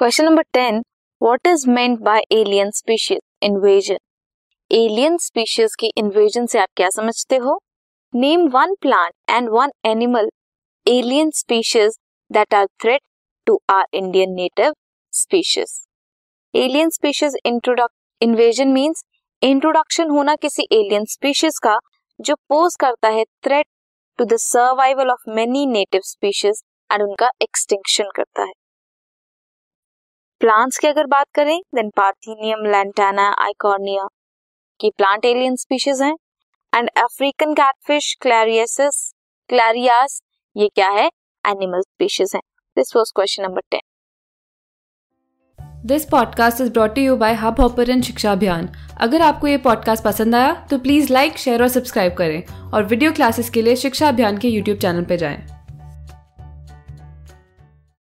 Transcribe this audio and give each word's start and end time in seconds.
Question 0.00 0.24
number 0.24 0.42
ten 0.52 0.78
what 1.20 1.46
is 1.46 1.68
meant 1.70 1.98
by 2.00 2.20
alien 2.32 2.70
species 2.74 3.18
invasion 3.42 3.96
alien 4.70 5.16
species 5.20 5.74
की 5.80 5.90
invasion 5.98 6.46
से 6.46 6.58
आप 6.58 6.68
क्या 6.76 6.88
समझते 6.90 7.36
हो? 7.36 7.58
Name 8.14 8.46
one 8.54 8.74
plant 8.80 9.12
and 9.30 9.48
one 9.52 9.70
animal 9.86 10.28
alien 10.86 11.30
species 11.30 11.98
that 12.30 12.54
are 12.54 12.66
threat 12.82 13.00
to 13.46 13.58
our 13.70 13.84
Indian 13.94 14.32
native 14.34 14.72
species 15.12 15.74
alien 16.54 16.90
species 16.90 17.36
invasion 17.46 18.72
means 18.72 19.04
introduction 19.42 20.10
होना 20.10 20.36
किसी 20.36 20.66
alien 20.72 21.04
species 21.10 21.58
का, 21.58 21.78
जो 22.20 22.34
पोज 22.48 22.76
करता 22.80 23.08
है 23.08 23.24
threat 23.44 23.66
to 24.18 24.24
the 24.24 24.36
survival 24.40 25.10
of 25.10 25.30
many 25.34 25.66
native 25.66 26.00
species 26.04 26.62
and 26.90 27.02
उनका 27.02 27.30
extinction 27.42 28.10
करता 28.16 28.42
है। 28.42 28.52
Plants 30.40 30.78
की 30.78 30.86
अगर 30.86 31.06
बात 31.06 31.26
करें 31.34 31.58
देन 31.74 31.88
पार्थीनियम 31.90 32.64
लैंटाना 32.66 33.26
आइकॉर्निया 33.38 34.06
की 34.80 34.90
प्लांट 34.90 35.24
एलियन 35.24 35.56
स्पीशीज 35.56 36.00
हैं। 36.02 36.14
And 36.72 36.88
African 36.98 37.52
catfish 37.54 38.14
clarias 38.20 39.12
clarias 39.50 40.20
ये 40.56 40.68
क्या 40.68 40.88
है? 40.90 41.06
एनिमल 41.44 41.80
स्पीशीज 41.80 42.32
हैं। 42.34 42.42
This 42.76 42.96
was 42.96 43.12
question 43.16 43.42
number 43.42 43.60
ten 43.70 43.80
this 45.86 46.04
podcast 46.04 46.60
is 46.60 46.72
brought 46.72 46.98
you 46.98 47.16
by 47.16 47.34
Hubhopper 47.60 48.00
शिक्षा 48.02 48.32
अभियान 48.32 48.68
अगर 49.00 49.22
आपको 49.22 49.46
ये 49.46 49.56
पॉडकास्ट 49.58 50.04
पसंद 50.04 50.34
आया 50.34 50.54
तो 50.70 50.78
प्लीज़ 50.78 51.12
लाइक 51.12 51.38
शेयर 51.38 51.62
और 51.62 51.68
सब्सक्राइब 51.68 52.14
करें। 52.14 52.42
और 52.70 52.84
वीडियो 52.84 53.12
क्लासेस 53.12 53.50
के 53.50 53.62
लिए 53.62 53.76
शिक्षा 53.76 54.08
अभियान 54.08 54.38
के 54.38 54.48
यूट्यूब 54.48 54.78
चैनल 54.78 55.04
पर 55.04 55.16
जाएँ। 55.16 55.46